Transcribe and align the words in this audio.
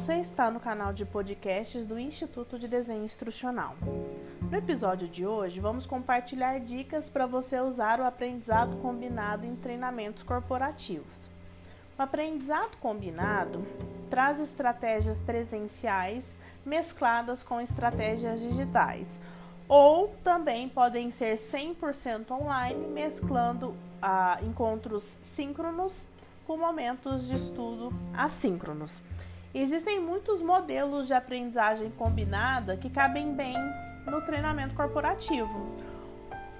Você 0.00 0.14
está 0.14 0.50
no 0.50 0.58
canal 0.58 0.94
de 0.94 1.04
podcasts 1.04 1.86
do 1.86 1.98
Instituto 1.98 2.58
de 2.58 2.66
Desenho 2.66 3.04
Instrucional. 3.04 3.76
No 4.50 4.56
episódio 4.56 5.06
de 5.06 5.26
hoje, 5.26 5.60
vamos 5.60 5.84
compartilhar 5.84 6.58
dicas 6.58 7.06
para 7.10 7.26
você 7.26 7.60
usar 7.60 8.00
o 8.00 8.04
aprendizado 8.04 8.78
combinado 8.78 9.44
em 9.44 9.54
treinamentos 9.54 10.22
corporativos. 10.22 11.14
O 11.98 12.02
aprendizado 12.02 12.78
combinado 12.78 13.62
traz 14.08 14.40
estratégias 14.40 15.18
presenciais 15.18 16.24
mescladas 16.64 17.42
com 17.42 17.60
estratégias 17.60 18.40
digitais, 18.40 19.18
ou 19.68 20.08
também 20.24 20.66
podem 20.66 21.10
ser 21.10 21.36
100% 21.36 22.30
online, 22.30 22.86
mesclando 22.88 23.74
ah, 24.00 24.38
encontros 24.42 25.04
síncronos 25.36 25.92
com 26.46 26.56
momentos 26.56 27.28
de 27.28 27.36
estudo 27.36 27.92
assíncronos. 28.14 28.98
Existem 29.52 29.98
muitos 29.98 30.40
modelos 30.40 31.08
de 31.08 31.14
aprendizagem 31.14 31.90
combinada 31.90 32.76
que 32.76 32.88
cabem 32.88 33.34
bem 33.34 33.56
no 34.06 34.20
treinamento 34.22 34.76
corporativo. 34.76 35.74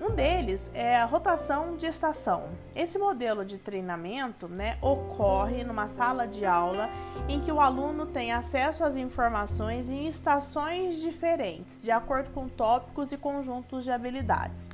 Um 0.00 0.14
deles 0.14 0.70
é 0.72 0.96
a 0.96 1.04
rotação 1.04 1.76
de 1.76 1.86
estação. 1.86 2.44
Esse 2.76 2.96
modelo 2.96 3.44
de 3.44 3.58
treinamento 3.58 4.46
né, 4.46 4.78
ocorre 4.80 5.64
numa 5.64 5.88
sala 5.88 6.28
de 6.28 6.44
aula 6.44 6.88
em 7.28 7.40
que 7.40 7.50
o 7.50 7.60
aluno 7.60 8.06
tem 8.06 8.32
acesso 8.32 8.84
às 8.84 8.94
informações 8.94 9.90
em 9.90 10.06
estações 10.06 11.00
diferentes, 11.00 11.82
de 11.82 11.90
acordo 11.90 12.30
com 12.30 12.46
tópicos 12.48 13.10
e 13.10 13.16
conjuntos 13.16 13.82
de 13.82 13.90
habilidades. 13.90 14.68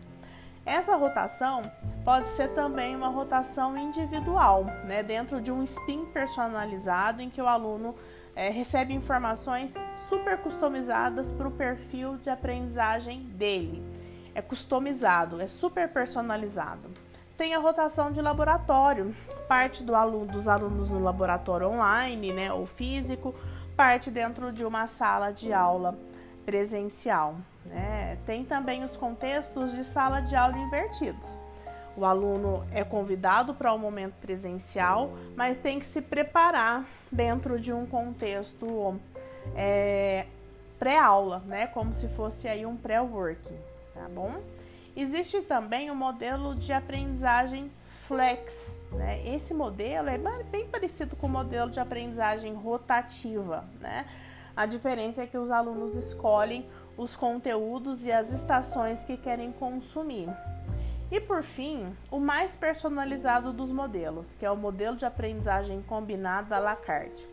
Essa 0.65 0.95
rotação 0.95 1.62
pode 2.05 2.29
ser 2.30 2.48
também 2.51 2.95
uma 2.95 3.09
rotação 3.09 3.77
individual, 3.77 4.65
né, 4.84 5.03
dentro 5.03 5.41
de 5.41 5.51
um 5.51 5.65
spin 5.65 6.05
personalizado 6.07 7.20
em 7.20 7.28
que 7.28 7.42
o 7.42 7.48
aluno 7.48 7.97
é, 8.34 8.48
recebe 8.48 8.95
informações 8.95 9.75
super 10.09 10.39
customizadas 10.39 11.31
para 11.33 11.48
o 11.48 11.51
perfil 11.51 12.17
de 12.17 12.31
aprendizagem 12.31 13.25
dele. 13.25 13.83
É 14.34 14.41
customizado, 14.41 15.41
é 15.41 15.48
super 15.48 15.89
personalizado. 15.89 16.91
Tem 17.36 17.55
a 17.55 17.58
rotação 17.58 18.12
de 18.12 18.23
laboratório, 18.23 19.14
parte 19.48 19.83
do 19.83 19.97
aluno, 19.97 20.27
dos 20.27 20.47
alunos 20.47 20.91
no 20.91 21.03
laboratório 21.03 21.69
online, 21.69 22.33
né, 22.33 22.53
ou 22.53 22.67
físico, 22.67 23.34
parte 23.77 24.12
dentro 24.12 24.53
de 24.53 24.64
uma 24.64 24.86
sala 24.86 25.33
de 25.33 25.53
aula 25.53 25.98
presencial. 26.45 27.37
Né? 27.65 28.19
Tem 28.27 28.45
também 28.45 28.85
os 28.85 28.97
contextos 28.97 29.73
de 29.73 29.85
sala 29.85 30.21
de 30.21 30.35
aula 30.35 30.57
invertidos. 30.59 31.39
O 31.97 32.05
aluno 32.05 32.65
é 32.73 32.83
convidado 32.83 33.53
para 33.55 33.73
o 33.73 33.77
um 33.77 33.79
momento 33.79 34.15
presencial, 34.15 35.13
mas 35.37 35.59
tem 35.59 35.79
que 35.79 35.87
se 35.87 36.01
preparar 36.01 36.87
dentro 37.11 37.61
de 37.61 37.73
um 37.73 37.85
contexto 37.85 38.98
é, 39.55 40.25
pré-aula, 40.79 41.43
né? 41.47 41.67
Como 41.67 41.95
se 41.95 42.09
fosse 42.09 42.48
aí 42.48 42.65
um 42.65 42.77
pré-working, 42.77 43.59
tá 43.95 44.09
bom? 44.09 44.41
Existe 44.97 45.43
também 45.43 45.91
o 45.91 45.95
modelo 45.95 46.55
de 46.55 46.73
aprendizagem 46.73 47.70
flex, 48.09 48.77
né? 48.93 49.27
Esse 49.27 49.53
modelo 49.53 50.09
é 50.09 50.19
bem 50.51 50.67
parecido 50.67 51.15
com 51.15 51.27
o 51.27 51.31
modelo 51.31 51.70
de 51.70 51.79
aprendizagem 51.79 52.55
rotativa, 52.55 53.65
né? 53.81 54.07
A 54.56 54.67
diferença 54.67 55.22
é 55.22 55.27
que 55.27 55.39
os 55.39 55.50
alunos 55.50 55.95
escolhem 55.95 56.67
os 56.97 57.17
conteúdos 57.17 58.05
e 58.05 58.12
as 58.12 58.31
estações 58.33 59.03
que 59.05 59.17
querem 59.17 59.50
consumir. 59.53 60.28
E 61.11 61.20
por 61.20 61.42
fim, 61.42 61.95
o 62.11 62.19
mais 62.19 62.53
personalizado 62.53 63.53
dos 63.53 63.70
modelos, 63.70 64.34
que 64.34 64.45
é 64.45 64.50
o 64.50 64.56
modelo 64.56 64.97
de 64.97 65.05
aprendizagem 65.05 65.83
combinada 65.83 66.56
à 66.56 66.58
la 66.58 66.77
carte. 66.77 67.27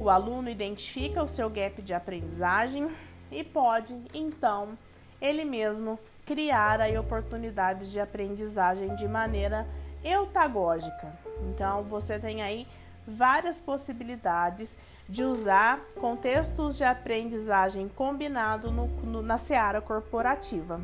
O 0.00 0.08
aluno 0.08 0.48
identifica 0.48 1.22
o 1.22 1.28
seu 1.28 1.48
gap 1.48 1.80
de 1.82 1.94
aprendizagem 1.94 2.90
e 3.30 3.42
pode, 3.42 3.96
então, 4.12 4.76
ele 5.20 5.44
mesmo 5.44 5.98
criar 6.26 6.80
aí 6.80 6.96
oportunidades 6.96 7.90
de 7.90 8.00
aprendizagem 8.00 8.94
de 8.96 9.06
maneira 9.06 9.66
eutagógica. 10.04 11.12
Então, 11.48 11.82
você 11.84 12.18
tem 12.18 12.42
aí 12.42 12.66
várias 13.06 13.58
possibilidades 13.58 14.76
de 15.08 15.24
usar 15.24 15.80
contextos 16.00 16.76
de 16.76 16.84
aprendizagem 16.84 17.88
combinado 17.88 18.70
no, 18.70 18.86
no, 18.86 19.22
na 19.22 19.38
seara 19.38 19.80
corporativa. 19.80 20.80